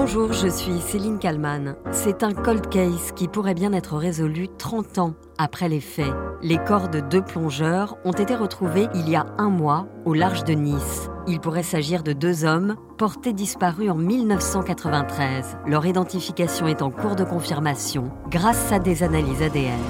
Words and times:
Bonjour, 0.00 0.32
je 0.32 0.46
suis 0.46 0.78
Céline 0.78 1.18
Kalman. 1.18 1.74
C'est 1.90 2.22
un 2.22 2.32
cold 2.32 2.68
case 2.68 3.10
qui 3.16 3.26
pourrait 3.26 3.52
bien 3.52 3.72
être 3.72 3.96
résolu 3.96 4.46
30 4.46 4.98
ans 4.98 5.14
après 5.38 5.68
les 5.68 5.80
faits. 5.80 6.14
Les 6.40 6.58
corps 6.58 6.88
de 6.88 7.00
deux 7.00 7.20
plongeurs 7.20 7.96
ont 8.04 8.12
été 8.12 8.36
retrouvés 8.36 8.86
il 8.94 9.08
y 9.10 9.16
a 9.16 9.26
un 9.38 9.48
mois 9.48 9.88
au 10.04 10.14
large 10.14 10.44
de 10.44 10.52
Nice. 10.52 11.10
Il 11.26 11.40
pourrait 11.40 11.64
s'agir 11.64 12.04
de 12.04 12.12
deux 12.12 12.44
hommes 12.44 12.76
portés 12.96 13.32
disparus 13.32 13.90
en 13.90 13.96
1993. 13.96 15.58
Leur 15.66 15.84
identification 15.84 16.68
est 16.68 16.80
en 16.80 16.92
cours 16.92 17.16
de 17.16 17.24
confirmation 17.24 18.12
grâce 18.30 18.70
à 18.70 18.78
des 18.78 19.02
analyses 19.02 19.42
ADN. 19.42 19.80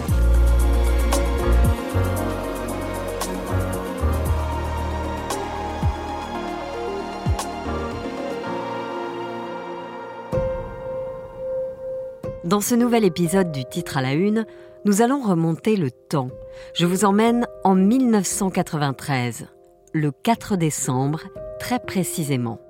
Dans 12.44 12.60
ce 12.60 12.76
nouvel 12.76 13.04
épisode 13.04 13.50
du 13.50 13.64
titre 13.64 13.96
à 13.96 14.00
la 14.00 14.14
une, 14.14 14.46
nous 14.84 15.02
allons 15.02 15.20
remonter 15.20 15.74
le 15.74 15.90
temps. 15.90 16.28
Je 16.72 16.86
vous 16.86 17.04
emmène 17.04 17.48
en 17.64 17.74
1993, 17.74 19.48
le 19.92 20.12
4 20.12 20.56
décembre, 20.56 21.22
très 21.58 21.80
précisément. 21.80 22.60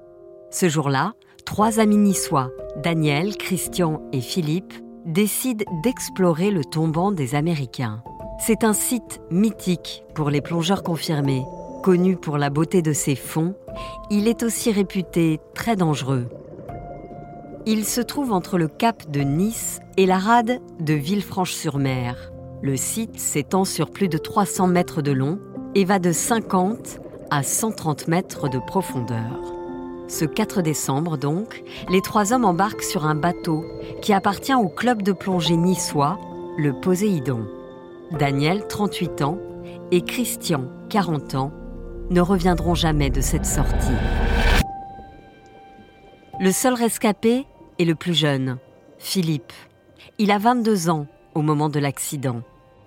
Ce 0.50 0.70
jour-là, 0.70 1.12
trois 1.44 1.80
amis 1.80 1.98
niçois, 1.98 2.50
Daniel, 2.82 3.36
Christian 3.36 4.00
et 4.10 4.22
Philippe, 4.22 4.72
décident 5.04 5.66
d'explorer 5.82 6.50
le 6.50 6.64
tombant 6.64 7.12
des 7.12 7.34
Américains. 7.34 8.02
C'est 8.41 8.64
un 8.64 8.72
site 8.72 9.20
mythique 9.30 10.02
pour 10.14 10.30
les 10.30 10.41
plongeurs 10.41 10.82
confirmés. 10.82 11.44
Connu 11.82 12.16
pour 12.16 12.38
la 12.38 12.48
beauté 12.48 12.80
de 12.80 12.94
ses 12.94 13.16
fonds, 13.16 13.55
il 14.10 14.28
est 14.28 14.42
aussi 14.42 14.72
réputé 14.72 15.41
très 15.55 15.77
dangereux 15.77 16.27
il 17.70 17.84
se 17.84 18.00
trouve 18.00 18.32
entre 18.32 18.56
le 18.56 18.66
cap 18.66 19.10
de 19.10 19.20
Nice 19.20 19.80
et 19.98 20.06
la 20.06 20.16
rade 20.16 20.62
de 20.80 20.94
Villefranche-sur-Mer. 20.94 22.33
Le 22.62 22.78
site 22.78 23.20
s'étend 23.20 23.66
sur 23.66 23.91
plus 23.91 24.08
de 24.08 24.16
300 24.16 24.69
mètres 24.69 25.02
de 25.02 25.12
long 25.12 25.38
et 25.74 25.84
va 25.84 25.98
de 25.98 26.11
50 26.11 26.98
à 27.30 27.42
130 27.42 28.08
mètres 28.08 28.48
de 28.48 28.58
profondeur. 28.58 29.52
Ce 30.08 30.24
4 30.24 30.62
décembre 30.62 31.19
donc, 31.19 31.62
les 31.91 32.00
trois 32.00 32.33
hommes 32.33 32.46
embarquent 32.46 32.83
sur 32.83 33.05
un 33.05 33.14
bateau 33.14 33.66
qui 34.00 34.14
appartient 34.14 34.55
au 34.55 34.70
club 34.70 35.02
de 35.02 35.12
plongée 35.12 35.58
niçois, 35.58 36.19
le 36.56 36.72
Poséidon. 36.72 37.46
Daniel, 38.19 38.66
38 38.66 39.20
ans, 39.20 39.39
et 39.91 40.00
Christian, 40.00 40.64
40 40.89 41.34
ans, 41.34 41.52
ne 42.08 42.22
reviendront 42.22 42.74
jamais 42.74 43.11
de 43.11 43.20
cette 43.20 43.44
sortie. 43.44 43.92
Le 46.41 46.50
seul 46.50 46.72
rescapé 46.72 47.44
et 47.78 47.84
le 47.84 47.94
plus 47.94 48.14
jeune, 48.14 48.58
Philippe. 48.98 49.52
Il 50.18 50.30
a 50.30 50.38
22 50.38 50.90
ans 50.90 51.06
au 51.34 51.42
moment 51.42 51.68
de 51.68 51.78
l'accident. 51.78 52.42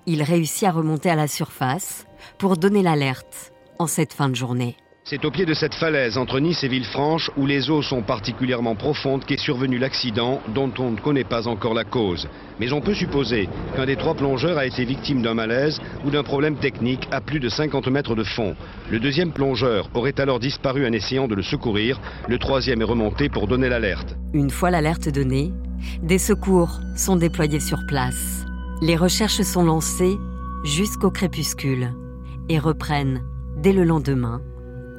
Il 0.05 0.23
réussit 0.23 0.67
à 0.67 0.71
remonter 0.71 1.09
à 1.09 1.15
la 1.15 1.27
surface 1.27 2.05
pour 2.37 2.57
donner 2.57 2.81
l'alerte 2.81 3.53
en 3.79 3.87
cette 3.87 4.13
fin 4.13 4.29
de 4.29 4.35
journée. 4.35 4.75
C'est 5.03 5.25
au 5.25 5.31
pied 5.31 5.45
de 5.45 5.55
cette 5.55 5.73
falaise 5.73 6.17
entre 6.17 6.39
Nice 6.39 6.63
et 6.63 6.67
Villefranche 6.67 7.31
où 7.35 7.47
les 7.47 7.71
eaux 7.71 7.81
sont 7.81 8.03
particulièrement 8.03 8.75
profondes 8.75 9.25
qu'est 9.25 9.39
survenu 9.39 9.79
l'accident 9.79 10.41
dont 10.53 10.71
on 10.77 10.91
ne 10.91 10.99
connaît 10.99 11.23
pas 11.23 11.47
encore 11.47 11.73
la 11.73 11.83
cause. 11.83 12.29
Mais 12.59 12.71
on 12.71 12.81
peut 12.81 12.93
supposer 12.93 13.49
qu'un 13.75 13.87
des 13.87 13.95
trois 13.95 14.13
plongeurs 14.13 14.59
a 14.59 14.65
été 14.67 14.85
victime 14.85 15.23
d'un 15.23 15.33
malaise 15.33 15.81
ou 16.05 16.11
d'un 16.11 16.21
problème 16.21 16.57
technique 16.57 17.07
à 17.11 17.19
plus 17.19 17.39
de 17.39 17.49
50 17.49 17.87
mètres 17.87 18.15
de 18.15 18.23
fond. 18.23 18.55
Le 18.91 18.99
deuxième 18.99 19.33
plongeur 19.33 19.89
aurait 19.95 20.19
alors 20.19 20.39
disparu 20.39 20.87
en 20.87 20.93
essayant 20.93 21.27
de 21.27 21.35
le 21.35 21.41
secourir. 21.41 21.99
Le 22.29 22.37
troisième 22.37 22.81
est 22.81 22.85
remonté 22.85 23.27
pour 23.27 23.47
donner 23.47 23.69
l'alerte. 23.69 24.15
Une 24.33 24.51
fois 24.51 24.69
l'alerte 24.69 25.09
donnée, 25.09 25.51
des 26.03 26.19
secours 26.19 26.79
sont 26.95 27.15
déployés 27.15 27.59
sur 27.59 27.79
place. 27.87 28.45
Les 28.83 28.95
recherches 28.95 29.41
sont 29.41 29.63
lancées 29.63 30.15
jusqu'au 30.63 31.09
crépuscule 31.09 31.89
et 32.49 32.59
reprennent 32.59 33.23
dès 33.57 33.73
le 33.73 33.83
lendemain 33.83 34.41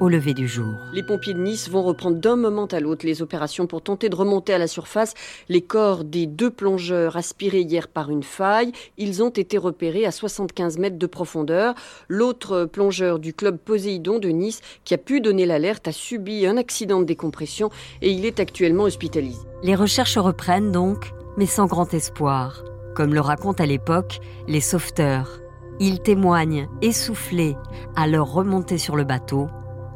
au 0.02 0.08
lever 0.08 0.34
du 0.34 0.48
jour. 0.48 0.74
Les 0.92 1.04
pompiers 1.04 1.32
de 1.32 1.38
Nice 1.38 1.70
vont 1.70 1.82
reprendre 1.82 2.16
d'un 2.16 2.34
moment 2.34 2.66
à 2.66 2.80
l'autre 2.80 3.06
les 3.06 3.22
opérations 3.22 3.68
pour 3.68 3.82
tenter 3.82 4.08
de 4.08 4.16
remonter 4.16 4.52
à 4.52 4.58
la 4.58 4.66
surface 4.66 5.14
les 5.48 5.62
corps 5.62 6.02
des 6.02 6.26
deux 6.26 6.50
plongeurs 6.50 7.16
aspirés 7.16 7.60
hier 7.60 7.86
par 7.86 8.10
une 8.10 8.24
faille. 8.24 8.72
Ils 8.98 9.22
ont 9.22 9.30
été 9.30 9.58
repérés 9.58 10.04
à 10.04 10.10
75 10.10 10.78
mètres 10.78 10.98
de 10.98 11.06
profondeur. 11.06 11.76
L'autre 12.08 12.64
plongeur 12.64 13.20
du 13.20 13.32
club 13.32 13.58
Poséidon 13.58 14.18
de 14.18 14.30
Nice 14.30 14.60
qui 14.84 14.92
a 14.92 14.98
pu 14.98 15.20
donner 15.20 15.46
l'alerte 15.46 15.86
a 15.86 15.92
subi 15.92 16.46
un 16.46 16.56
accident 16.56 16.98
de 16.98 17.04
décompression 17.04 17.70
et 18.00 18.10
il 18.10 18.26
est 18.26 18.40
actuellement 18.40 18.84
hospitalisé. 18.84 19.38
Les 19.62 19.76
recherches 19.76 20.18
reprennent 20.18 20.72
donc, 20.72 21.12
mais 21.36 21.46
sans 21.46 21.66
grand 21.66 21.94
espoir. 21.94 22.64
Comme 22.96 23.14
le 23.14 23.20
racontent 23.20 23.62
à 23.62 23.66
l'époque 23.66 24.18
les 24.48 24.60
sauveteurs. 24.60 25.38
Ils 25.78 26.00
témoignent, 26.00 26.68
essoufflés, 26.80 27.56
à 27.94 28.08
leur 28.08 28.32
remontée 28.32 28.78
sur 28.78 28.94
le 28.94 29.04
bateau, 29.04 29.48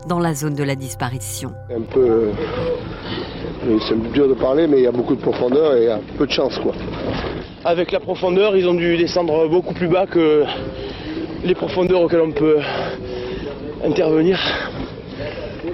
dans 0.07 0.19
la 0.19 0.35
zone 0.35 0.55
de 0.55 0.63
la 0.63 0.75
disparition. 0.75 1.53
Un 1.71 1.83
peu. 1.83 2.31
Euh, 3.67 3.79
c'est 3.89 4.13
dur 4.13 4.29
de 4.29 4.35
parler, 4.35 4.67
mais 4.67 4.79
il 4.79 4.85
y 4.85 4.87
a 4.87 4.93
beaucoup 4.93 5.17
de 5.17 5.21
profondeur 5.21 5.75
et 5.75 5.83
il 5.83 5.87
y 5.87 5.91
a 5.91 5.99
peu 6.17 6.27
de 6.27 6.33
chance. 6.33 6.59
Quoi. 6.59 6.73
Avec 7.65 7.91
la 7.91 8.01
profondeur, 8.01 8.57
ils 8.57 8.69
ont 8.69 8.75
dû 8.75 8.97
descendre 8.97 9.49
beaucoup 9.49 9.75
plus 9.75 9.89
bas 9.89 10.07
que 10.07 10.45
les 11.45 11.55
profondeurs 11.55 12.03
auxquelles 12.03 12.21
on 12.21 12.33
peut 12.33 12.59
intervenir. 13.85 14.39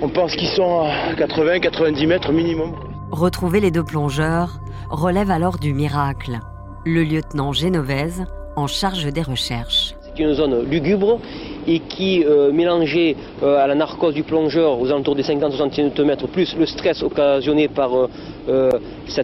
On 0.01 0.09
pense 0.09 0.35
qu'ils 0.35 0.49
sont 0.49 0.81
à 0.81 1.15
80-90 1.15 2.07
mètres 2.07 2.33
minimum. 2.33 2.73
Retrouver 3.11 3.61
les 3.61 3.71
deux 3.71 3.85
plongeurs 3.85 4.59
relève 4.91 5.31
alors 5.31 5.59
du 5.59 5.75
miracle. 5.75 6.39
Le 6.85 7.05
lieutenant 7.05 7.53
Génovèse 7.53 8.25
en 8.57 8.67
charge 8.67 9.07
des 9.13 9.23
recherches. 9.23 9.95
C'est 10.01 10.23
une 10.23 10.35
zone 10.35 10.69
lugubre 10.69 11.21
et 11.67 11.81
qui, 11.81 12.25
euh, 12.25 12.53
mélangé 12.53 13.17
euh, 13.43 13.63
à 13.63 13.67
la 13.67 13.75
narcose 13.75 14.15
du 14.15 14.23
plongeur 14.23 14.81
aux 14.81 14.87
alentours 14.89 15.15
des 15.15 15.23
50-60 15.23 15.95
cm, 15.95 16.17
plus 16.33 16.57
le 16.57 16.67
stress 16.67 17.03
occasionné 17.03 17.69
par 17.69 17.91
euh, 17.95 18.71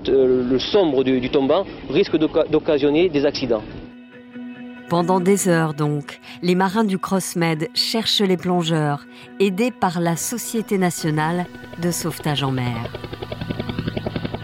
le 0.06 0.58
sombre 0.58 1.04
du, 1.04 1.20
du 1.20 1.30
tombant, 1.30 1.64
risque 1.90 2.16
d'occasionner 2.16 3.08
des 3.08 3.26
accidents. 3.26 3.62
Pendant 4.88 5.20
des 5.20 5.48
heures 5.48 5.74
donc, 5.74 6.18
les 6.42 6.54
marins 6.54 6.84
du 6.84 6.98
CrossMed 6.98 7.68
cherchent 7.74 8.22
les 8.22 8.38
plongeurs, 8.38 9.04
aidés 9.38 9.70
par 9.70 10.00
la 10.00 10.16
Société 10.16 10.78
nationale 10.78 11.44
de 11.82 11.90
sauvetage 11.90 12.42
en 12.42 12.52
mer. 12.52 12.90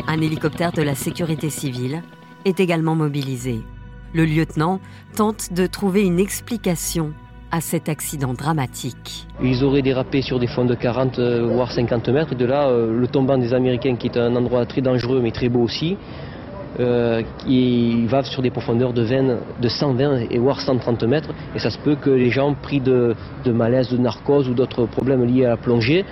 Un 0.06 0.20
hélicoptère 0.20 0.72
de 0.72 0.82
la 0.82 0.94
sécurité 0.94 1.48
civile 1.48 2.02
est 2.44 2.60
également 2.60 2.94
mobilisé. 2.94 3.60
Le 4.12 4.26
lieutenant 4.26 4.80
tente 5.16 5.52
de 5.54 5.66
trouver 5.66 6.02
une 6.02 6.20
explication 6.20 7.14
à 7.54 7.60
cet 7.60 7.88
accident 7.88 8.34
dramatique. 8.34 9.28
Ils 9.40 9.62
auraient 9.62 9.80
dérapé 9.80 10.22
sur 10.22 10.40
des 10.40 10.48
fonds 10.48 10.64
de 10.64 10.74
40 10.74 11.20
euh, 11.20 11.46
voire 11.46 11.70
50 11.70 12.08
mètres 12.08 12.32
et 12.32 12.34
de 12.34 12.44
là 12.44 12.66
euh, 12.66 12.98
le 12.98 13.06
tombant 13.06 13.38
des 13.38 13.54
Américains 13.54 13.94
qui 13.94 14.08
est 14.08 14.18
un 14.18 14.34
endroit 14.34 14.66
très 14.66 14.80
dangereux 14.80 15.20
mais 15.22 15.30
très 15.30 15.48
beau 15.48 15.60
aussi. 15.60 15.96
Euh, 16.80 17.22
qui 17.38 18.04
va 18.06 18.24
sur 18.24 18.42
des 18.42 18.50
profondeurs 18.50 18.92
de, 18.92 19.02
20, 19.02 19.60
de 19.62 19.68
120 19.68 20.30
et 20.32 20.38
voire 20.38 20.60
130 20.60 21.04
mètres 21.04 21.28
et 21.54 21.60
ça 21.60 21.70
se 21.70 21.78
peut 21.78 21.94
que 21.94 22.10
les 22.10 22.30
gens 22.30 22.54
pris 22.54 22.80
de, 22.80 23.14
malaise, 23.46 23.88
de 23.90 23.98
narcose 23.98 24.48
ou 24.48 24.54
d'autres 24.54 24.86
problèmes 24.86 25.24
liés 25.24 25.44
à 25.44 25.50
la 25.50 25.56
plongée 25.56 26.04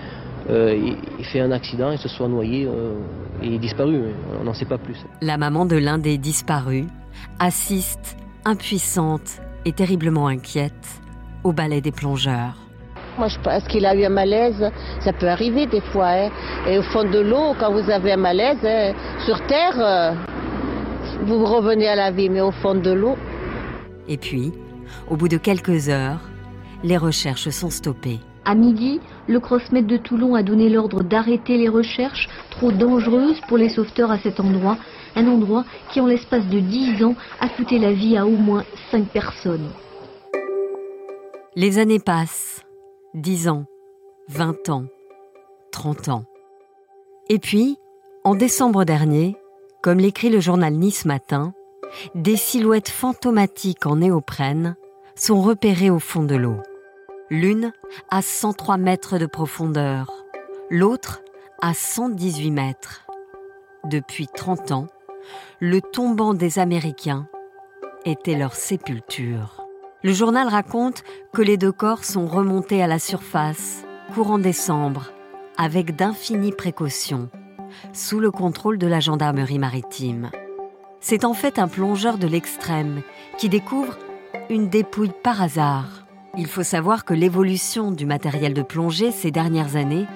euh, 0.48 0.92
aient 1.19 1.25
fait 1.25 1.41
un 1.41 1.50
accident 1.50 1.91
et 1.91 1.97
se 1.97 2.08
soient 2.08 2.28
noyés 2.28 2.69
et 3.42 3.58
disparu. 3.58 4.02
On 4.41 4.44
n'en 4.44 4.54
sait 4.54 4.64
pas 4.64 4.78
plus. 4.78 5.04
La 5.20 5.36
maman 5.36 5.66
de 5.66 5.75
l'un 5.75 5.98
des 5.98 6.16
disparus 6.16 6.86
assiste, 7.41 8.16
impuissante 8.44 9.41
et 9.64 9.72
terriblement 9.72 10.28
inquiète, 10.28 11.01
au 11.44 11.53
ballet 11.53 11.80
des 11.80 11.92
plongeurs. 11.92 12.54
Moi, 13.19 13.28
je 13.28 13.38
pense 13.41 13.64
qu'il 13.64 13.84
a 13.84 13.94
eu 13.94 14.04
un 14.04 14.10
malaise. 14.10 14.70
Ça 15.00 15.12
peut 15.12 15.28
arriver 15.28 15.66
des 15.66 15.80
fois. 15.80 16.08
Hein. 16.08 16.30
Et 16.66 16.78
au 16.78 16.82
fond 16.82 17.04
de 17.04 17.19
l'eau, 17.19 17.54
quand 17.58 17.72
vous 17.72 17.91
avez 17.91 18.12
un 18.12 18.16
malaise, 18.16 18.64
hein, 18.64 18.93
sur 19.25 19.46
Terre, 19.46 19.78
euh, 19.78 20.12
vous 21.25 21.44
revenez 21.44 21.88
à 21.88 21.94
la 21.94 22.11
vie, 22.11 22.31
mais 22.31 22.40
au 22.40 22.52
fond 22.52 22.75
de 22.75 22.90
l'eau. 22.90 23.17
Et 24.08 24.17
puis, 24.17 24.52
au 25.11 25.17
bout 25.17 25.28
de 25.28 25.37
quelques 25.37 25.88
heures, 25.88 26.20
les 26.82 26.96
recherches 26.96 27.50
sont 27.50 27.70
stoppées. 27.70 28.20
À 28.44 28.55
midi, 28.55 29.00
le 29.28 29.38
Crossmet 29.38 29.82
de 29.82 29.96
Toulon 29.96 30.34
a 30.34 30.43
donné 30.43 30.69
l'ordre 30.69 31.05
d'arrêter 31.05 31.58
les 31.58 31.69
recherches 31.69 32.28
trop 32.50 32.72
dangereuses 32.72 33.40
pour 33.46 33.56
les 33.56 33.69
sauveteurs 33.69 34.11
à 34.11 34.19
cet 34.19 34.40
endroit 34.40 34.78
un 35.17 35.26
endroit 35.26 35.64
qui, 35.90 36.00
en 36.00 36.06
l'espace 36.06 36.46
de 36.46 36.61
10 36.61 37.05
ans, 37.05 37.14
a 37.40 37.49
coûté 37.49 37.78
la 37.78 37.93
vie 37.93 38.17
à 38.17 38.26
au 38.26 38.31
moins 38.31 38.64
5 38.90 39.06
personnes. 39.08 39.69
Les 41.54 41.78
années 41.78 41.99
passent. 41.99 42.62
10 43.12 43.49
ans, 43.49 43.66
20 44.28 44.70
ans, 44.70 44.87
30 45.70 46.08
ans. 46.08 46.25
Et 47.28 47.38
puis, 47.38 47.76
en 48.25 48.34
décembre 48.34 48.84
dernier, 48.84 49.37
comme 49.82 49.99
l'écrit 49.99 50.31
le 50.31 50.40
journal 50.40 50.72
Nice 50.72 51.04
Matin, 51.04 51.52
des 52.14 52.37
silhouettes 52.37 52.88
fantomatiques 52.88 53.84
en 53.84 53.96
néoprène 53.96 54.76
sont 55.14 55.43
repérées 55.43 55.90
au 55.90 55.99
fond 55.99 56.22
de 56.22 56.37
l'eau. 56.37 56.56
L'une 57.28 57.75
à 58.08 58.22
103 58.22 58.78
mètres 58.78 59.19
de 59.19 59.26
profondeur, 59.26 60.25
l'autre 60.70 61.20
à 61.60 61.75
118 61.75 62.50
mètres 62.50 63.06
depuis 63.84 64.26
30 64.26 64.72
ans, 64.72 64.87
le 65.60 65.82
tombant 65.82 66.32
des 66.32 66.58
Américains 66.58 67.28
était 68.06 68.38
leur 68.38 68.55
sépulture. 68.55 69.62
Le 70.04 70.12
journal 70.12 70.49
raconte 70.49 71.04
que 71.32 71.43
les 71.43 71.56
deux 71.56 71.70
corps 71.70 72.04
sont 72.04 72.26
remontés 72.26 72.82
à 72.82 72.88
la 72.88 72.99
surface 72.99 73.84
courant 74.12 74.38
décembre 74.38 75.12
avec 75.56 75.94
d'infinies 75.94 76.50
précautions, 76.50 77.28
sous 77.93 78.19
le 78.19 78.32
contrôle 78.32 78.78
de 78.78 78.88
la 78.88 78.99
gendarmerie 78.99 79.60
maritime. 79.60 80.32
C'est 81.00 81.25
en 81.25 81.34
fait 81.34 81.60
un 81.60 81.69
plongeur 81.69 82.19
de 82.19 82.26
l'extrême 82.26 83.02
qui 83.38 83.49
découvre 83.49 83.96
une 84.50 84.69
dépouille 84.69 85.12
par 85.22 85.40
hasard. 85.40 86.05
Il 86.37 86.48
faut 86.48 86.64
savoir 86.64 87.05
que 87.05 87.14
l'évolution 87.14 87.93
du 87.93 88.05
matériel 88.05 88.55
de 88.55 88.62
plongée 88.62 89.12
ces 89.12 89.31
dernières 89.31 89.76
années 89.76 90.06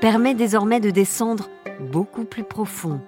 permet 0.00 0.34
désormais 0.34 0.78
de 0.78 0.90
descendre 0.90 1.48
beaucoup 1.80 2.24
plus 2.24 2.44
profond. 2.44 3.00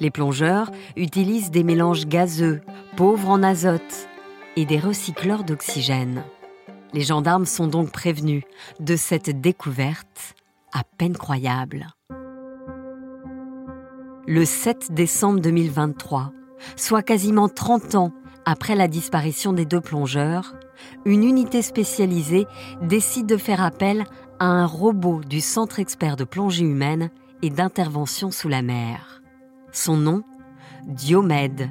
Les 0.00 0.10
plongeurs 0.10 0.70
utilisent 0.96 1.50
des 1.50 1.64
mélanges 1.64 2.06
gazeux, 2.06 2.62
pauvres 2.96 3.28
en 3.28 3.42
azote, 3.42 4.08
et 4.56 4.64
des 4.64 4.78
recycleurs 4.78 5.44
d'oxygène. 5.44 6.24
Les 6.92 7.02
gendarmes 7.02 7.46
sont 7.46 7.66
donc 7.66 7.92
prévenus 7.92 8.42
de 8.80 8.96
cette 8.96 9.40
découverte 9.40 10.34
à 10.72 10.82
peine 10.98 11.16
croyable. 11.16 11.88
Le 14.26 14.44
7 14.44 14.92
décembre 14.92 15.40
2023, 15.40 16.32
soit 16.74 17.02
quasiment 17.02 17.48
30 17.48 17.94
ans 17.94 18.12
après 18.44 18.74
la 18.74 18.88
disparition 18.88 19.52
des 19.52 19.64
deux 19.64 19.80
plongeurs, 19.80 20.54
une 21.04 21.22
unité 21.22 21.62
spécialisée 21.62 22.46
décide 22.82 23.26
de 23.26 23.36
faire 23.36 23.62
appel 23.62 24.04
à 24.38 24.46
un 24.46 24.66
robot 24.66 25.20
du 25.24 25.40
Centre 25.40 25.80
expert 25.80 26.16
de 26.16 26.24
plongée 26.24 26.64
humaine 26.64 27.10
et 27.42 27.50
d'intervention 27.50 28.30
sous 28.30 28.48
la 28.48 28.62
mer. 28.62 29.22
Son 29.72 29.96
nom 29.96 30.22
Diomède, 30.86 31.68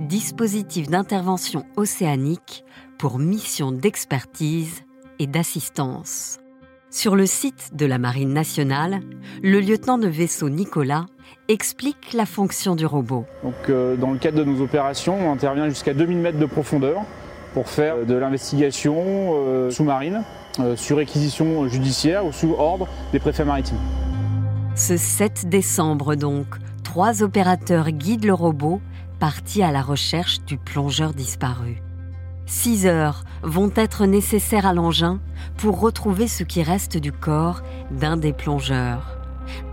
dispositif 0.00 0.88
d'intervention 0.88 1.64
océanique 1.76 2.64
pour 2.98 3.18
mission 3.20 3.70
d'expertise 3.70 4.82
et 5.20 5.28
d'assistance. 5.28 6.38
Sur 6.90 7.14
le 7.14 7.26
site 7.26 7.70
de 7.74 7.86
la 7.86 7.98
Marine 7.98 8.32
nationale, 8.32 9.00
le 9.42 9.60
lieutenant 9.60 9.98
de 9.98 10.08
vaisseau 10.08 10.48
Nicolas 10.48 11.06
explique 11.48 12.12
la 12.12 12.26
fonction 12.26 12.74
du 12.74 12.86
robot. 12.86 13.24
Donc, 13.44 13.54
euh, 13.68 13.96
dans 13.96 14.10
le 14.10 14.18
cadre 14.18 14.38
de 14.38 14.44
nos 14.44 14.60
opérations, 14.60 15.16
on 15.28 15.32
intervient 15.32 15.68
jusqu'à 15.68 15.94
2000 15.94 16.18
mètres 16.18 16.38
de 16.38 16.46
profondeur 16.46 17.02
pour 17.54 17.68
faire 17.68 18.04
de 18.04 18.14
l'investigation 18.14 18.96
euh, 18.98 19.70
sous-marine 19.70 20.24
euh, 20.58 20.74
sur 20.74 20.96
réquisition 20.96 21.68
judiciaire 21.68 22.26
ou 22.26 22.32
sous 22.32 22.54
ordre 22.58 22.88
des 23.12 23.20
préfets 23.20 23.44
maritimes. 23.44 23.78
Ce 24.74 24.96
7 24.96 25.48
décembre 25.48 26.16
donc, 26.16 26.46
trois 26.96 27.22
opérateurs 27.22 27.90
guident 27.90 28.24
le 28.24 28.32
robot 28.32 28.80
parti 29.20 29.62
à 29.62 29.70
la 29.70 29.82
recherche 29.82 30.40
du 30.46 30.56
plongeur 30.56 31.12
disparu. 31.12 31.82
Six 32.46 32.86
heures 32.86 33.24
vont 33.42 33.70
être 33.76 34.06
nécessaires 34.06 34.64
à 34.64 34.72
l'engin 34.72 35.20
pour 35.58 35.78
retrouver 35.78 36.26
ce 36.26 36.42
qui 36.42 36.62
reste 36.62 36.96
du 36.96 37.12
corps 37.12 37.60
d'un 37.90 38.16
des 38.16 38.32
plongeurs. 38.32 39.18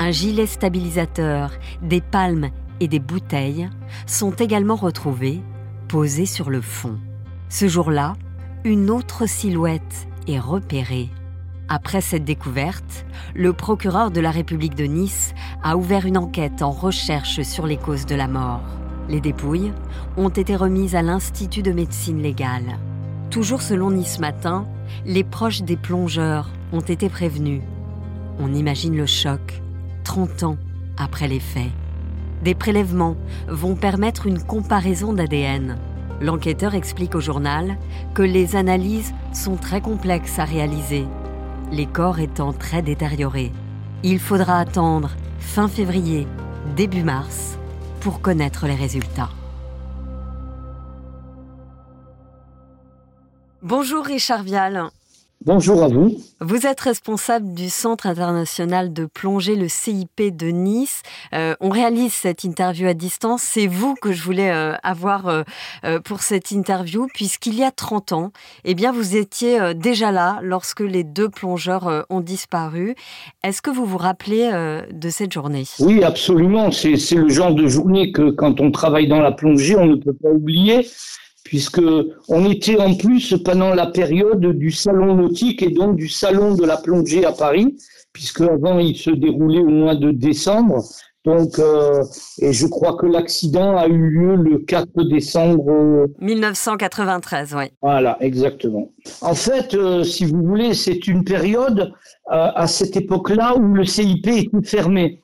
Un 0.02 0.12
gilet 0.12 0.48
stabilisateur, 0.48 1.52
des 1.81 2.02
palmes 2.02 2.50
et 2.81 2.90
des 2.90 3.00
bouteilles 3.00 3.70
sont 4.06 4.31
également 4.31 4.75
retrouvés, 4.75 5.42
posés 5.88 6.25
sur 6.25 6.50
le 6.50 6.60
fond. 6.60 7.00
Ce 7.48 7.70
jour-là, 7.70 8.18
une 8.66 8.90
autre 8.90 9.28
silhouette 9.30 10.10
est 10.28 10.40
repérée 10.40 11.10
après 11.69 12.01
cette 12.01 12.25
découverte, 12.25 13.06
le 13.33 13.54
procureur 13.54 14.12
de 14.12 14.19
la 14.19 14.31
République 14.31 14.75
de 14.75 14.83
Nice 14.83 15.33
a 15.63 15.77
ouvert 15.77 16.06
une 16.06 16.18
enquête 16.18 16.62
en 16.62 16.71
recherche 16.71 17.42
sur 17.42 17.65
les 17.65 17.77
causes 17.77 18.06
de 18.06 18.15
la 18.15 18.27
mort. 18.27 18.62
Les 19.10 19.21
dépouilles 19.21 19.71
ont 20.18 20.30
été 20.30 20.56
remises 20.56 20.95
à 20.95 21.01
l'Institut 21.01 21.62
de 21.62 21.71
médecine 21.71 22.21
légale. 22.21 22.77
Toujours 23.30 23.62
selon 23.62 23.92
Nice 23.92 24.19
Matin, 24.19 24.65
les 25.06 25.24
proches 25.24 25.63
des 25.63 25.77
plongeurs 25.77 26.50
ont 26.74 26.81
été 26.81 27.10
prévenus. 27.10 27.62
On 28.39 28.54
imagine 28.54 28.95
le 28.95 29.06
choc, 29.06 29.62
30 30.04 30.44
ans 30.44 30.57
après 30.98 31.27
les 31.27 31.39
faits. 31.39 31.71
Des 32.44 32.56
prélèvements 32.56 33.15
vont 33.48 33.75
permettre 33.75 34.27
une 34.27 34.44
comparaison 34.44 35.13
d'ADN. 35.13 35.77
L'enquêteur 36.21 36.75
explique 36.75 37.15
au 37.15 37.21
journal 37.21 37.77
que 38.13 38.21
les 38.21 38.56
analyses 38.56 39.13
sont 39.33 39.56
très 39.56 39.81
complexes 39.81 40.39
à 40.39 40.45
réaliser 40.45 41.06
les 41.74 41.88
corps 41.88 42.20
étant 42.20 42.54
très 42.54 42.84
détériorés. 42.84 43.52
Il 44.04 44.20
faudra 44.20 44.60
attendre 44.60 45.10
fin 45.40 45.68
février, 45.68 46.28
début 46.75 47.04
mars, 47.04 47.58
pour 48.00 48.22
connaître 48.22 48.68
les 48.68 48.75
résultats. 48.75 49.31
Bonjour 53.64 54.06
Richard 54.06 54.44
Vial. 54.44 54.90
Bonjour 55.46 55.84
à 55.84 55.90
vous. 55.90 56.16
Vous 56.40 56.66
êtes 56.68 56.80
responsable 56.80 57.54
du 57.54 57.70
Centre 57.70 58.08
international 58.08 58.94
de 58.94 59.06
plongée, 59.06 59.58
le 59.58 59.68
CIP 59.68 60.22
de 60.34 60.48
Nice. 60.48 61.02
Euh, 61.34 61.54
on 61.60 61.70
réalise 61.70 62.14
cette 62.14 62.46
interview 62.46 62.88
à 62.88 62.94
distance. 62.94 63.42
C'est 63.44 63.68
vous 63.68 63.96
que 63.96 64.14
je 64.14 64.24
voulais 64.24 64.52
euh, 64.52 64.74
avoir 64.84 65.28
euh, 65.28 66.00
pour 66.06 66.22
cette 66.22 66.52
interview, 66.52 67.08
puisqu'il 67.14 67.56
y 67.56 67.64
a 67.64 67.72
30 67.72 68.14
ans, 68.14 68.32
eh 68.64 68.74
bien, 68.74 68.94
vous 68.94 69.18
étiez 69.18 69.74
déjà 69.74 70.14
là 70.14 70.40
lorsque 70.42 70.80
les 70.80 71.04
deux 71.04 71.28
plongeurs 71.28 72.06
ont 72.10 72.22
disparu. 72.22 72.96
Est-ce 73.44 73.62
que 73.62 73.70
vous 73.70 73.86
vous 73.86 73.98
rappelez 73.98 74.50
de 74.92 75.10
cette 75.10 75.34
journée? 75.34 75.66
Oui, 75.80 76.04
absolument. 76.04 76.72
C'est 76.72 77.16
le 77.16 77.30
genre 77.30 77.54
de 77.54 77.68
journée 77.68 78.14
que, 78.14 78.32
quand 78.32 78.62
on 78.62 78.72
travaille 78.72 79.08
dans 79.08 79.20
la 79.20 79.32
plongée, 79.32 79.76
on 79.76 79.88
ne 79.88 79.96
peut 79.96 80.14
pas 80.14 80.30
oublier 80.30 80.88
puisque 81.54 81.84
on 82.30 82.50
était 82.50 82.80
en 82.82 82.96
plus 82.96 83.36
pendant 83.46 83.76
la 83.76 83.86
période 83.86 84.44
du 84.58 84.72
salon 84.72 85.14
nautique 85.14 85.62
et 85.62 85.70
donc 85.70 85.96
du 85.98 86.10
salon 86.10 86.56
de 86.56 86.66
la 86.66 86.78
plongée 86.78 87.26
à 87.26 87.32
Paris, 87.32 87.78
puisque 88.12 88.42
avant 88.42 88.80
il 88.80 88.98
se 88.98 89.12
déroulait 89.12 89.60
au 89.60 89.70
mois 89.70 89.94
de 89.94 90.10
décembre. 90.10 90.84
Donc, 91.26 91.60
euh, 91.60 92.04
et 92.40 92.54
je 92.54 92.66
crois 92.66 92.96
que 92.96 93.06
l'accident 93.06 93.78
a 93.78 93.86
eu 93.86 94.10
lieu 94.10 94.36
le 94.36 94.58
4 94.66 95.04
décembre 95.04 96.08
1993, 96.20 97.54
oui. 97.56 97.66
Voilà, 97.84 98.18
exactement. 98.20 98.90
En 99.22 99.36
fait, 99.36 99.76
euh, 99.76 100.04
si 100.04 100.26
vous 100.26 100.42
voulez, 100.42 100.74
c'est 100.74 101.06
une 101.06 101.24
période 101.24 101.94
euh, 102.32 102.50
à 102.56 102.66
cette 102.66 102.98
époque-là 102.98 103.56
où 103.58 103.76
le 103.76 103.86
CIP 103.86 104.26
était 104.26 104.50
fermé. 104.64 105.22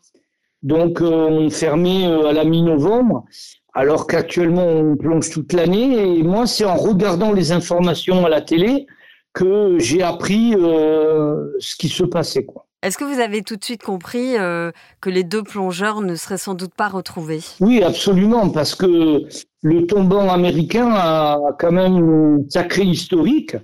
Donc, 0.61 1.01
on 1.01 1.49
fermait 1.49 2.05
à 2.05 2.33
la 2.33 2.43
mi-novembre 2.43 3.25
alors 3.73 4.07
qu'actuellement 4.07 4.65
on 4.65 4.95
plonge 4.95 5.29
toute 5.29 5.53
l'année. 5.53 6.17
Et 6.17 6.23
moi, 6.23 6.47
c'est 6.47 6.65
en 6.65 6.75
regardant 6.75 7.31
les 7.33 7.51
informations 7.51 8.25
à 8.25 8.29
la 8.29 8.41
télé 8.41 8.87
que 9.33 9.77
j'ai 9.79 10.01
appris 10.01 10.55
euh, 10.55 11.51
ce 11.59 11.75
qui 11.75 11.89
se 11.89 12.03
passait. 12.03 12.45
Quoi. 12.45 12.65
Est-ce 12.81 12.97
que 12.97 13.03
vous 13.03 13.19
avez 13.19 13.41
tout 13.41 13.57
de 13.57 13.63
suite 13.63 13.83
compris 13.83 14.37
euh, 14.37 14.71
que 15.01 15.09
les 15.09 15.23
deux 15.23 15.43
plongeurs 15.43 16.01
ne 16.01 16.15
seraient 16.15 16.37
sans 16.37 16.55
doute 16.55 16.73
pas 16.73 16.87
retrouvés? 16.87 17.41
Oui, 17.59 17.83
absolument, 17.83 18.49
parce 18.49 18.73
que 18.73 19.23
le 19.61 19.85
tombant 19.85 20.29
américain 20.29 20.89
a 20.93 21.39
quand 21.59 21.73
même 21.73 21.97
une 21.97 22.49
sacrée 22.49 22.85
historique, 22.85 23.57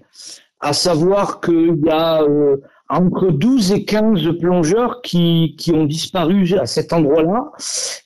à 0.60 0.74
savoir 0.74 1.40
qu'il 1.40 1.82
y 1.86 1.90
a 1.90 2.24
euh, 2.24 2.58
entre 2.89 3.32
12 3.32 3.72
et 3.72 3.86
15 3.86 4.38
plongeurs 4.39 5.01
qui, 5.01 5.56
qui 5.58 5.72
ont 5.72 5.86
disparu 5.86 6.54
à 6.60 6.65
cet 6.65 6.94
endroit-là 6.94 7.51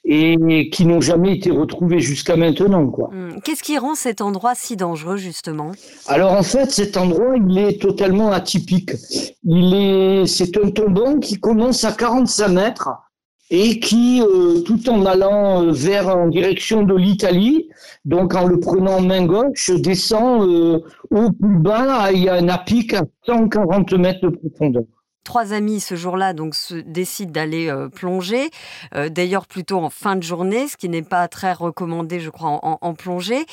et 0.05 0.69
qui 0.71 0.85
n'ont 0.85 1.01
jamais 1.01 1.35
été 1.35 1.51
retrouvés 1.51 1.99
jusqu'à 1.99 2.35
maintenant. 2.35 2.87
Quoi. 2.87 3.09
Hmm. 3.11 3.39
Qu'est-ce 3.43 3.63
qui 3.63 3.77
rend 3.77 3.95
cet 3.95 4.21
endroit 4.21 4.53
si 4.55 4.77
dangereux 4.77 5.17
justement? 5.17 5.71
Alors 6.07 6.31
en 6.31 6.43
fait, 6.43 6.71
cet 6.71 6.95
endroit, 6.95 7.35
il 7.35 7.57
est 7.57 7.81
totalement 7.81 8.31
atypique. 8.31 8.91
Il 9.43 9.73
est, 9.73 10.25
c'est 10.25 10.57
un 10.57 10.69
tombant 10.71 11.19
qui 11.19 11.39
commence 11.39 11.83
à 11.83 11.91
45 11.91 12.47
mètres 12.47 12.89
et 13.49 13.79
qui, 13.79 14.21
euh, 14.21 14.61
tout 14.61 14.89
en 14.89 15.05
allant 15.05 15.63
euh, 15.63 15.71
vers 15.71 16.07
en 16.07 16.27
direction 16.27 16.83
de 16.83 16.95
l'Italie, 16.95 17.69
donc 18.05 18.35
en 18.35 18.45
le 18.45 18.59
prenant 18.59 19.01
main 19.01 19.25
gauche, 19.25 19.71
descend 19.71 20.47
euh, 20.47 20.79
au 21.09 21.31
plus 21.31 21.57
bas, 21.57 22.11
il 22.11 22.23
y 22.23 22.29
a 22.29 22.35
un 22.35 22.57
pic 22.57 22.93
à 22.93 23.03
140 23.25 23.93
mètres 23.93 24.21
de 24.21 24.29
profondeur. 24.29 24.83
Trois 25.23 25.53
amis 25.53 25.79
ce 25.79 25.95
jour-là 25.95 26.33
donc 26.33 26.55
décident 26.87 27.31
d'aller 27.31 27.71
plonger, 27.93 28.49
d'ailleurs 29.11 29.45
plutôt 29.45 29.77
en 29.77 29.91
fin 29.91 30.15
de 30.15 30.23
journée, 30.23 30.67
ce 30.67 30.75
qui 30.75 30.89
n'est 30.89 31.03
pas 31.03 31.27
très 31.27 31.53
recommandé, 31.53 32.19
je 32.19 32.31
crois, 32.31 32.59
en, 32.63 32.79
en 32.81 32.93
plongée. 32.95 33.45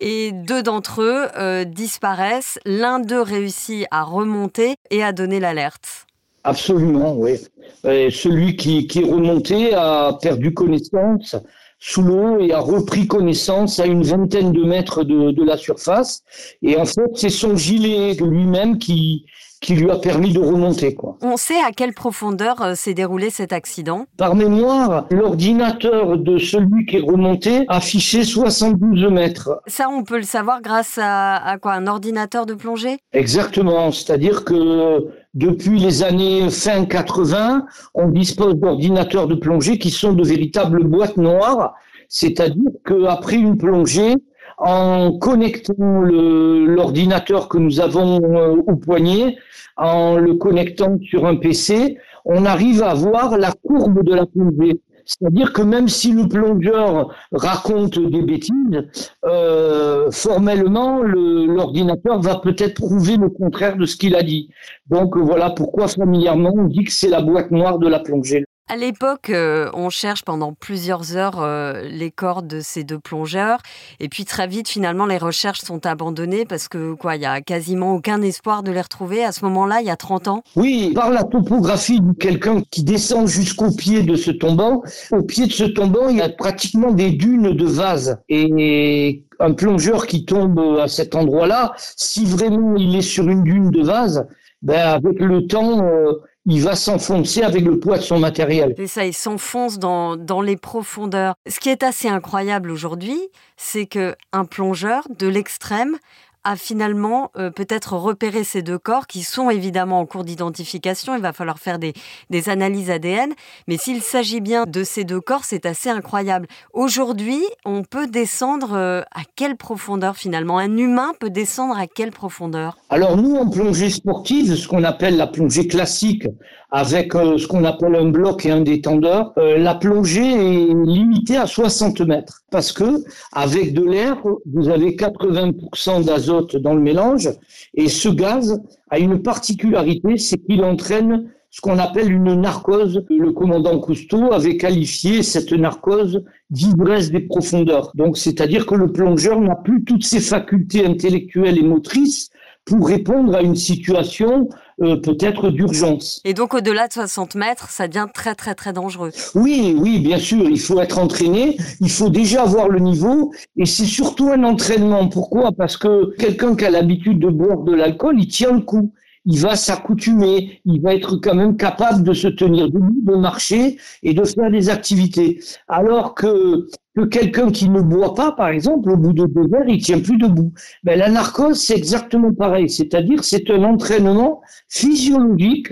Et 0.00 0.32
deux 0.32 0.64
d'entre 0.64 1.02
eux 1.02 1.64
disparaissent. 1.66 2.58
L'un 2.64 2.98
d'eux 2.98 3.22
réussit 3.22 3.86
à 3.92 4.02
remonter 4.02 4.74
et 4.90 5.04
à 5.04 5.12
donner 5.12 5.38
l'alerte. 5.38 6.06
Absolument, 6.44 7.16
oui. 7.16 7.38
celui 7.84 8.56
qui, 8.56 8.86
qui 8.86 9.00
est 9.00 9.10
remonté 9.10 9.74
a 9.74 10.18
perdu 10.20 10.54
connaissance 10.54 11.36
sous 11.78 12.02
l'eau 12.02 12.38
et 12.40 12.52
a 12.52 12.60
repris 12.60 13.06
connaissance 13.06 13.80
à 13.80 13.86
une 13.86 14.02
vingtaine 14.02 14.52
de 14.52 14.62
mètres 14.64 15.02
de, 15.02 15.32
de 15.32 15.44
la 15.44 15.56
surface. 15.56 16.22
Et 16.62 16.76
en 16.76 16.84
fait, 16.84 17.10
c'est 17.14 17.30
son 17.30 17.56
gilet 17.56 18.14
lui-même 18.14 18.78
qui, 18.78 19.24
qui 19.60 19.74
lui 19.74 19.90
a 19.90 19.96
permis 19.96 20.32
de 20.32 20.40
remonter. 20.40 20.94
Quoi. 20.94 21.18
On 21.22 21.36
sait 21.36 21.60
à 21.60 21.70
quelle 21.72 21.92
profondeur 21.92 22.62
euh, 22.62 22.74
s'est 22.74 22.94
déroulé 22.94 23.30
cet 23.30 23.52
accident 23.52 24.06
Par 24.16 24.34
mémoire, 24.34 25.06
l'ordinateur 25.10 26.16
de 26.16 26.38
celui 26.38 26.86
qui 26.86 26.96
est 26.96 27.02
remonté 27.02 27.64
affichait 27.68 28.24
72 28.24 29.10
mètres. 29.10 29.60
Ça, 29.66 29.88
on 29.90 30.02
peut 30.02 30.16
le 30.16 30.22
savoir 30.22 30.62
grâce 30.62 30.98
à, 30.98 31.36
à 31.36 31.58
quoi 31.58 31.74
Un 31.74 31.86
ordinateur 31.86 32.46
de 32.46 32.54
plongée? 32.54 32.98
Exactement, 33.12 33.92
c'est-à-dire 33.92 34.44
que 34.44 35.06
depuis 35.34 35.78
les 35.78 36.02
années 36.02 36.48
fin 36.50 36.84
80, 36.86 37.66
on 37.94 38.08
dispose 38.08 38.54
d'ordinateurs 38.56 39.28
de 39.28 39.34
plongée 39.34 39.78
qui 39.78 39.90
sont 39.90 40.12
de 40.14 40.24
véritables 40.24 40.84
boîtes 40.84 41.18
noires, 41.18 41.74
c'est-à-dire 42.08 42.70
qu'après 42.84 43.36
une 43.36 43.56
plongée, 43.56 44.16
en 44.60 45.12
connectant 45.18 46.02
l'ordinateur 46.02 47.48
que 47.48 47.58
nous 47.58 47.80
avons 47.80 48.20
euh, 48.22 48.56
au 48.66 48.76
poignet, 48.76 49.36
en 49.76 50.16
le 50.16 50.34
connectant 50.34 50.98
sur 51.02 51.26
un 51.26 51.36
PC, 51.36 51.96
on 52.26 52.44
arrive 52.44 52.82
à 52.82 52.92
voir 52.92 53.38
la 53.38 53.52
courbe 53.52 54.04
de 54.04 54.14
la 54.14 54.26
plongée. 54.26 54.80
C'est-à-dire 55.06 55.52
que 55.52 55.62
même 55.62 55.88
si 55.88 56.12
le 56.12 56.28
plongeur 56.28 57.12
raconte 57.32 57.98
des 57.98 58.22
bêtises, 58.22 58.86
euh, 59.24 60.10
formellement, 60.10 61.02
l'ordinateur 61.02 62.20
va 62.20 62.36
peut-être 62.36 62.74
prouver 62.74 63.16
le 63.16 63.30
contraire 63.30 63.76
de 63.76 63.86
ce 63.86 63.96
qu'il 63.96 64.14
a 64.14 64.22
dit. 64.22 64.50
Donc 64.88 65.16
voilà 65.16 65.50
pourquoi 65.50 65.88
familièrement 65.88 66.52
on 66.54 66.64
dit 66.64 66.84
que 66.84 66.92
c'est 66.92 67.08
la 67.08 67.22
boîte 67.22 67.50
noire 67.50 67.78
de 67.78 67.88
la 67.88 67.98
plongée. 67.98 68.44
À 68.72 68.76
l'époque, 68.76 69.30
euh, 69.30 69.68
on 69.74 69.90
cherche 69.90 70.22
pendant 70.22 70.52
plusieurs 70.52 71.16
heures 71.16 71.40
euh, 71.42 71.82
les 71.90 72.12
corps 72.12 72.44
de 72.44 72.60
ces 72.60 72.84
deux 72.84 73.00
plongeurs. 73.00 73.58
Et 73.98 74.08
puis 74.08 74.24
très 74.24 74.46
vite, 74.46 74.68
finalement, 74.68 75.06
les 75.06 75.18
recherches 75.18 75.58
sont 75.58 75.84
abandonnées 75.86 76.44
parce 76.44 76.68
que 76.68 76.94
quoi, 76.94 77.16
il 77.16 77.22
y 77.22 77.26
a 77.26 77.40
quasiment 77.40 77.96
aucun 77.96 78.22
espoir 78.22 78.62
de 78.62 78.70
les 78.70 78.80
retrouver. 78.80 79.24
À 79.24 79.32
ce 79.32 79.44
moment-là, 79.46 79.80
il 79.80 79.88
y 79.88 79.90
a 79.90 79.96
30 79.96 80.28
ans. 80.28 80.44
Oui, 80.54 80.92
par 80.94 81.10
la 81.10 81.24
topographie 81.24 82.00
de 82.00 82.12
quelqu'un 82.12 82.62
qui 82.70 82.84
descend 82.84 83.26
jusqu'au 83.26 83.72
pied 83.72 84.04
de 84.04 84.14
ce 84.14 84.30
tombant, 84.30 84.84
au 85.10 85.22
pied 85.22 85.48
de 85.48 85.52
ce 85.52 85.64
tombant, 85.64 86.08
il 86.08 86.18
y 86.18 86.22
a 86.22 86.28
pratiquement 86.28 86.92
des 86.92 87.10
dunes 87.10 87.56
de 87.56 87.66
vase. 87.66 88.20
Et 88.28 89.24
un 89.40 89.52
plongeur 89.52 90.06
qui 90.06 90.24
tombe 90.24 90.78
à 90.80 90.86
cet 90.86 91.16
endroit-là, 91.16 91.72
si 91.96 92.24
vraiment 92.24 92.76
il 92.76 92.94
est 92.94 93.02
sur 93.02 93.28
une 93.28 93.42
dune 93.42 93.72
de 93.72 93.82
vase, 93.82 94.28
ben 94.62 94.90
avec 94.90 95.18
le 95.18 95.46
temps, 95.46 95.82
euh, 95.82 96.12
il 96.46 96.62
va 96.62 96.74
s'enfoncer 96.74 97.42
avec 97.42 97.64
le 97.64 97.78
poids 97.78 97.98
de 97.98 98.02
son 98.02 98.18
matériel. 98.18 98.74
Et 98.78 98.86
ça, 98.86 99.04
il 99.04 99.14
s'enfonce 99.14 99.78
dans, 99.78 100.16
dans 100.16 100.40
les 100.40 100.56
profondeurs. 100.56 101.34
Ce 101.48 101.60
qui 101.60 101.68
est 101.68 101.82
assez 101.82 102.08
incroyable 102.08 102.70
aujourd'hui, 102.70 103.18
c'est 103.56 103.86
que 103.86 104.16
un 104.32 104.44
plongeur 104.44 105.06
de 105.18 105.28
l'extrême 105.28 105.98
a 106.44 106.56
finalement 106.56 107.30
euh, 107.36 107.50
peut-être 107.50 107.94
repéré 107.96 108.44
ces 108.44 108.62
deux 108.62 108.78
corps 108.78 109.06
qui 109.06 109.22
sont 109.22 109.50
évidemment 109.50 110.00
en 110.00 110.06
cours 110.06 110.24
d'identification. 110.24 111.14
Il 111.14 111.22
va 111.22 111.32
falloir 111.32 111.58
faire 111.58 111.78
des, 111.78 111.92
des 112.30 112.48
analyses 112.48 112.90
ADN. 112.90 113.32
Mais 113.68 113.76
s'il 113.76 114.02
s'agit 114.02 114.40
bien 114.40 114.64
de 114.66 114.84
ces 114.84 115.04
deux 115.04 115.20
corps, 115.20 115.44
c'est 115.44 115.66
assez 115.66 115.90
incroyable. 115.90 116.46
Aujourd'hui, 116.72 117.42
on 117.64 117.82
peut 117.82 118.06
descendre 118.06 118.72
euh, 118.72 119.02
à 119.12 119.22
quelle 119.36 119.56
profondeur 119.56 120.16
finalement? 120.16 120.58
Un 120.58 120.76
humain 120.76 121.12
peut 121.18 121.30
descendre 121.30 121.78
à 121.78 121.86
quelle 121.86 122.10
profondeur? 122.10 122.78
Alors 122.88 123.16
nous, 123.16 123.36
en 123.36 123.48
plongée 123.48 123.90
sportive, 123.90 124.54
ce 124.54 124.66
qu'on 124.66 124.84
appelle 124.84 125.16
la 125.16 125.26
plongée 125.26 125.66
classique, 125.66 126.26
avec 126.70 127.14
euh, 127.14 127.36
ce 127.36 127.46
qu'on 127.46 127.64
appelle 127.64 127.94
un 127.96 128.08
bloc 128.08 128.46
et 128.46 128.50
un 128.50 128.60
détendeur, 128.60 129.32
la 129.36 129.74
plongée 129.74 130.20
est 130.20 130.74
limitée 130.84 131.36
à 131.36 131.46
60 131.46 132.00
mètres. 132.02 132.39
Parce 132.50 132.72
que 132.72 133.04
avec 133.32 133.72
de 133.74 133.84
l'air, 133.84 134.22
vous 134.46 134.68
avez 134.68 134.96
80% 134.96 136.04
d'azote 136.04 136.56
dans 136.56 136.74
le 136.74 136.80
mélange. 136.80 137.30
Et 137.74 137.88
ce 137.88 138.08
gaz 138.08 138.60
a 138.90 138.98
une 138.98 139.22
particularité, 139.22 140.18
c'est 140.18 140.38
qu'il 140.38 140.64
entraîne 140.64 141.30
ce 141.50 141.60
qu'on 141.60 141.78
appelle 141.78 142.12
une 142.12 142.34
narcose. 142.34 143.04
Le 143.08 143.32
commandant 143.32 143.78
Cousteau 143.80 144.32
avait 144.32 144.56
qualifié 144.56 145.22
cette 145.22 145.52
narcose 145.52 146.24
d'ivresse 146.50 147.10
des 147.10 147.20
profondeurs. 147.20 147.92
Donc, 147.94 148.16
c'est-à-dire 148.16 148.66
que 148.66 148.74
le 148.74 148.92
plongeur 148.92 149.40
n'a 149.40 149.56
plus 149.56 149.84
toutes 149.84 150.04
ses 150.04 150.20
facultés 150.20 150.84
intellectuelles 150.84 151.58
et 151.58 151.62
motrices 151.62 152.29
pour 152.64 152.86
répondre 152.86 153.34
à 153.34 153.42
une 153.42 153.56
situation 153.56 154.48
euh, 154.82 154.96
peut-être 154.96 155.50
d'urgence. 155.50 156.20
Et 156.24 156.34
donc 156.34 156.54
au-delà 156.54 156.88
de 156.88 156.92
60 156.92 157.34
mètres, 157.34 157.70
ça 157.70 157.88
devient 157.88 158.06
très 158.12 158.34
très 158.34 158.54
très 158.54 158.72
dangereux. 158.72 159.10
Oui, 159.34 159.74
oui, 159.76 159.98
bien 159.98 160.18
sûr, 160.18 160.48
il 160.48 160.60
faut 160.60 160.80
être 160.80 160.98
entraîné, 160.98 161.56
il 161.80 161.90
faut 161.90 162.08
déjà 162.08 162.42
avoir 162.42 162.68
le 162.68 162.78
niveau, 162.78 163.32
et 163.56 163.66
c'est 163.66 163.84
surtout 163.84 164.30
un 164.30 164.44
entraînement. 164.44 165.08
Pourquoi? 165.08 165.52
Parce 165.52 165.76
que 165.76 166.16
quelqu'un 166.16 166.56
qui 166.56 166.64
a 166.64 166.70
l'habitude 166.70 167.18
de 167.18 167.28
boire 167.28 167.58
de 167.58 167.74
l'alcool, 167.74 168.16
il 168.18 168.28
tient 168.28 168.52
le 168.52 168.60
coup 168.60 168.92
il 169.30 169.38
va 169.38 169.54
s'accoutumer, 169.54 170.60
il 170.64 170.82
va 170.82 170.94
être 170.94 171.16
quand 171.16 171.36
même 171.36 171.56
capable 171.56 172.02
de 172.02 172.12
se 172.12 172.26
tenir 172.26 172.68
debout, 172.68 173.00
de 173.02 173.14
marcher 173.14 173.78
et 174.02 174.12
de 174.12 174.24
faire 174.24 174.50
des 174.50 174.68
activités. 174.68 175.40
Alors 175.68 176.14
que, 176.16 176.66
que 176.96 177.04
quelqu'un 177.04 177.52
qui 177.52 177.68
ne 177.68 177.80
boit 177.80 178.14
pas, 178.14 178.32
par 178.32 178.48
exemple, 178.48 178.90
au 178.90 178.96
bout 178.96 179.12
de 179.12 179.26
deux 179.26 179.54
heures, 179.54 179.68
il 179.68 179.80
tient 179.80 180.00
plus 180.00 180.18
debout. 180.18 180.52
Ben, 180.82 180.98
la 180.98 181.08
narcose, 181.08 181.60
c'est 181.62 181.76
exactement 181.76 182.34
pareil. 182.34 182.68
C'est-à-dire, 182.68 183.22
c'est 183.22 183.48
un 183.50 183.62
entraînement 183.62 184.40
physiologique 184.68 185.68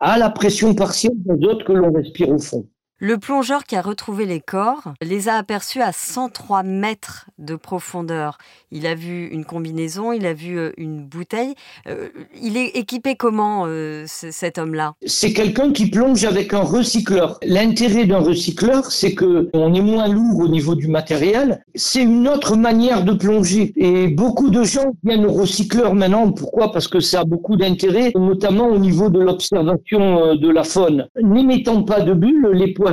à 0.00 0.16
la 0.16 0.30
pression 0.30 0.74
partielle 0.74 1.12
d'azote 1.16 1.64
que 1.64 1.72
l'on 1.72 1.92
respire 1.92 2.30
au 2.30 2.38
fond. 2.38 2.66
Le 3.04 3.18
plongeur 3.18 3.64
qui 3.64 3.74
a 3.74 3.82
retrouvé 3.82 4.26
les 4.26 4.38
corps 4.38 4.94
les 5.02 5.28
a 5.28 5.34
aperçus 5.34 5.82
à 5.82 5.90
103 5.90 6.62
mètres 6.62 7.26
de 7.36 7.56
profondeur. 7.56 8.38
Il 8.70 8.86
a 8.86 8.94
vu 8.94 9.26
une 9.26 9.44
combinaison, 9.44 10.12
il 10.12 10.24
a 10.24 10.32
vu 10.32 10.56
euh, 10.56 10.70
une 10.76 11.04
bouteille. 11.04 11.56
Euh, 11.88 12.10
il 12.40 12.56
est 12.56 12.76
équipé 12.76 13.16
comment, 13.16 13.64
euh, 13.66 14.04
cet 14.06 14.56
homme-là? 14.56 14.94
C'est 15.04 15.32
quelqu'un 15.32 15.72
qui 15.72 15.90
plonge 15.90 16.24
avec 16.24 16.54
un 16.54 16.60
recycleur. 16.60 17.40
L'intérêt 17.42 18.06
d'un 18.06 18.20
recycleur, 18.20 18.92
c'est 18.92 19.14
que 19.14 19.50
on 19.52 19.74
est 19.74 19.80
moins 19.80 20.06
lourd 20.06 20.38
au 20.38 20.48
niveau 20.48 20.76
du 20.76 20.86
matériel. 20.86 21.64
C'est 21.74 22.02
une 22.02 22.28
autre 22.28 22.54
manière 22.54 23.02
de 23.02 23.14
plonger. 23.14 23.72
Et 23.74 24.06
beaucoup 24.06 24.48
de 24.48 24.62
gens 24.62 24.92
viennent 25.02 25.26
au 25.26 25.32
recycleur 25.32 25.96
maintenant. 25.96 26.30
Pourquoi? 26.30 26.70
Parce 26.70 26.86
que 26.86 27.00
ça 27.00 27.22
a 27.22 27.24
beaucoup 27.24 27.56
d'intérêt, 27.56 28.12
notamment 28.14 28.68
au 28.68 28.78
niveau 28.78 29.10
de 29.10 29.18
l'observation 29.18 30.36
de 30.36 30.48
la 30.48 30.62
faune. 30.62 31.08
N'émettant 31.20 31.82
pas 31.82 32.00
de 32.00 32.14
bulles, 32.14 32.50
les 32.52 32.72
poissons 32.72 32.91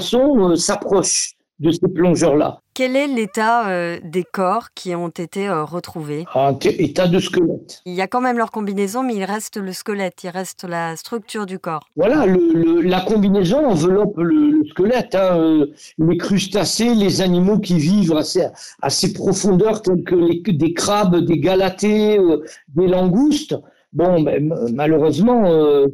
euh, 0.51 0.55
s'approche 0.55 1.35
de 1.59 1.71
ces 1.71 1.87
plongeurs-là. 1.87 2.61
Quel 2.73 2.95
est 2.95 3.07
l'état 3.07 3.69
euh, 3.69 3.99
des 4.03 4.23
corps 4.23 4.69
qui 4.73 4.95
ont 4.95 5.09
été 5.09 5.49
euh, 5.49 5.65
retrouvés? 5.65 6.25
En 6.33 6.57
état 6.57 7.07
de 7.07 7.19
squelette. 7.19 7.81
Il 7.85 7.93
y 7.93 8.01
a 8.01 8.07
quand 8.07 8.21
même 8.21 8.37
leur 8.37 8.51
combinaison, 8.51 9.03
mais 9.03 9.15
il 9.15 9.25
reste 9.25 9.57
le 9.57 9.73
squelette, 9.73 10.23
il 10.23 10.29
reste 10.29 10.63
la 10.63 10.95
structure 10.95 11.45
du 11.45 11.59
corps. 11.59 11.85
Voilà, 11.97 12.25
la 12.25 13.01
combinaison 13.01 13.65
enveloppe 13.67 14.17
le, 14.17 14.63
squelette. 14.69 15.15
Hein, 15.15 15.65
les 15.97 16.17
crustacés, 16.17 16.95
les 16.95 17.19
animaux 17.19 17.59
qui 17.59 17.77
vivent 17.77 18.15
à 18.81 18.89
ces, 18.89 19.13
profondeurs, 19.13 19.81
tels 19.81 20.03
que 20.03 20.51
des 20.51 20.73
crabes, 20.73 21.17
des 21.17 21.39
galatées, 21.39 22.17
des 22.69 22.87
langoustes. 22.87 23.55
Bon, 23.91 24.22
ben, 24.22 24.53
malheureusement, 24.74 25.46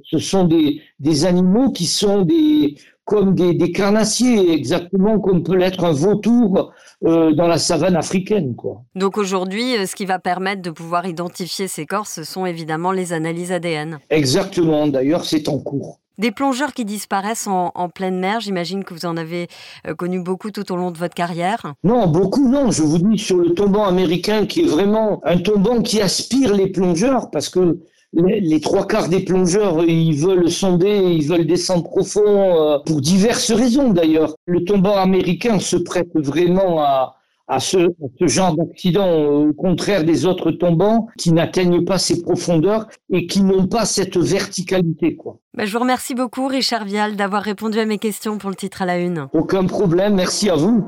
ce 0.04 0.18
sont 0.18 0.44
des, 0.44 0.82
des 1.00 1.26
animaux 1.26 1.72
qui 1.72 1.86
sont 1.86 2.24
des 2.24 2.76
comme 3.06 3.36
des, 3.36 3.72
carnassiers, 3.72 4.52
exactement 4.52 5.20
comme 5.20 5.44
peut 5.44 5.56
l'être 5.56 5.84
un 5.84 5.92
vautour 5.92 6.74
euh, 7.06 7.32
dans 7.34 7.48
la 7.48 7.60
savane 7.60 7.96
africaine. 7.96 8.56
Quoi. 8.56 8.82
Donc 8.96 9.18
aujourd'hui, 9.18 9.78
euh, 9.78 9.86
ce 9.86 9.96
qui 9.96 10.06
va 10.06 10.18
permettre 10.18 10.64
de 10.64 10.72
pouvoir 10.72 11.06
identifier 11.06 11.68
ces 11.68 11.86
corps, 11.86 12.08
ce 12.08 12.24
sont 12.24 12.48
évidemment 12.48 12.92
les 12.92 13.14
analyses 13.14 13.52
ADN. 13.52 14.00
Exactement, 14.10 14.88
d'ailleurs 14.88 15.24
c'est 15.24 15.48
en 15.48 15.60
cours. 15.60 16.00
Des 16.18 16.32
plongeurs 16.32 16.74
qui 16.74 16.86
disparaissent 16.86 17.48
en, 17.48 17.90
pleine 17.90 18.20
mer, 18.20 18.40
j'imagine 18.40 18.84
que 18.84 18.94
vous 18.94 19.06
en 19.06 19.18
avez 19.18 19.48
euh, 19.88 19.94
connu 19.94 20.22
beaucoup 20.22 20.52
tout 20.52 20.72
au 20.72 20.76
long 20.76 20.92
de 20.92 20.98
votre 20.98 21.14
carrière. 21.14 21.74
Non, 21.84 22.08
beaucoup 22.08 22.48
non. 22.48 22.72
Je 22.72 22.84
vous 22.84 23.00
dis 23.00 23.18
sur 23.18 23.38
le 23.38 23.54
tombant 23.54 23.86
américain 23.86 24.46
qui 24.46 24.62
est 24.62 24.68
vraiment 24.68 25.22
un 25.26 25.38
tombant 25.38 25.82
qui 25.82 26.02
aspire 26.02 26.54
les 26.54 26.68
plongeurs 26.68 27.30
parce 27.32 27.50
que 27.50 27.80
les, 28.14 28.62
trois 28.62 28.88
quarts 28.88 29.10
des 29.10 29.20
plongeurs, 29.20 29.84
ils 29.84 30.16
veulent 30.16 30.50
sonder, 30.50 31.00
ils 31.00 31.28
veulent 31.28 31.46
descendre 31.46 31.84
profond 31.84 32.22
euh, 32.26 32.80
pour 32.80 33.02
diverses 33.02 33.52
raisons 33.52 33.90
d'ailleurs. 33.90 34.36
Le 34.46 34.64
tombant 34.64 34.96
américain 34.96 35.60
se 35.60 35.76
prête 35.76 36.16
vraiment 36.16 36.82
à, 36.82 37.15
à 37.48 37.60
ce, 37.60 37.90
ce, 38.20 38.28
genre 38.28 38.56
d'accident, 38.56 39.08
au 39.14 39.54
contraire 39.54 40.04
des 40.04 40.26
autres 40.26 40.52
tombants 40.52 41.08
qui 41.18 41.32
n'atteignent 41.32 41.86
pas 41.86 41.98
ces 41.98 42.22
profondeurs 42.22 42.88
et 43.12 43.28
qui 43.28 43.42
n'ont 43.42 43.68
pas 43.68 43.86
cette 43.86 44.18
verticalité. 44.18 45.16
Quoi. 45.16 45.40
Ben, 45.54 45.66
je 45.66 45.74
vous 45.74 45.80
remercie 45.80 46.16
beaucoup, 46.16 46.48
Richard 46.48 46.86
Vial, 46.86 47.16
d'avoir 47.16 47.44
répondu 47.44 47.80
à 47.80 47.86
mes 47.86 48.00
questions 48.00 48.38
pour 48.38 48.50
le 48.50 48.56
titre 48.56 48.82
à 48.82 48.86
la 48.86 48.98
une. 48.98 49.28
Aucun 49.34 49.66
problème, 49.66 50.16
merci 50.16 50.50
à 50.50 50.56
vous. 50.56 50.88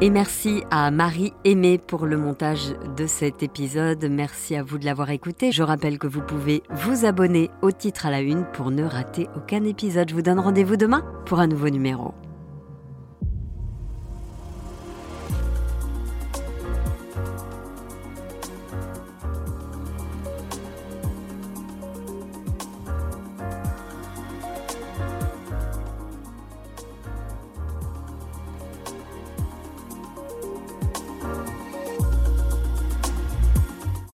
Et 0.00 0.10
merci 0.10 0.64
à 0.72 0.90
Marie 0.90 1.32
Aimée 1.44 1.78
pour 1.78 2.06
le 2.06 2.16
montage 2.16 2.74
de 2.96 3.06
cet 3.06 3.44
épisode. 3.44 4.04
Merci 4.10 4.56
à 4.56 4.64
vous 4.64 4.78
de 4.78 4.84
l'avoir 4.84 5.10
écouté. 5.10 5.52
Je 5.52 5.62
rappelle 5.62 5.98
que 5.98 6.08
vous 6.08 6.20
pouvez 6.20 6.62
vous 6.70 7.04
abonner 7.04 7.48
au 7.62 7.70
titre 7.70 8.06
à 8.06 8.10
la 8.10 8.20
une 8.20 8.44
pour 8.52 8.72
ne 8.72 8.82
rater 8.82 9.28
aucun 9.36 9.62
épisode. 9.62 10.10
Je 10.10 10.14
vous 10.14 10.22
donne 10.22 10.40
rendez-vous 10.40 10.76
demain 10.76 11.04
pour 11.26 11.38
un 11.38 11.46
nouveau 11.46 11.70
numéro. 11.70 12.12